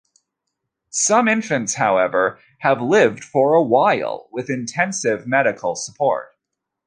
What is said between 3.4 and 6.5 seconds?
a while with intensive medical support.